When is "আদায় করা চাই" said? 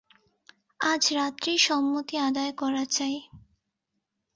2.19-3.15